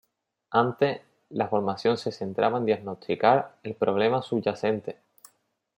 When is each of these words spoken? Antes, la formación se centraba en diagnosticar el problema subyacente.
Antes, 0.49 0.99
la 1.29 1.47
formación 1.47 1.95
se 1.95 2.11
centraba 2.11 2.57
en 2.57 2.65
diagnosticar 2.65 3.59
el 3.61 3.75
problema 3.75 4.23
subyacente. 4.23 4.97